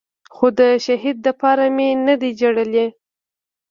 [0.35, 2.87] خو د شهيد دپاره مې نه دي جړلي.